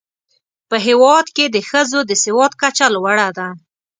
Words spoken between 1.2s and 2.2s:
کې د ښځو د